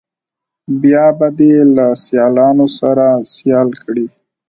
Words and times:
بیا 0.81 1.05
به 1.17 1.27
دې 1.37 1.53
له 1.75 1.87
سیالانو 2.03 2.67
سره 2.79 3.05
سیال 3.33 3.69
کړي. 3.83 4.05